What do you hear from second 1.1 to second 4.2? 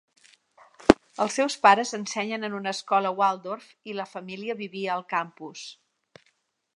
Els seus pares ensenyen en una escola Waldorf i la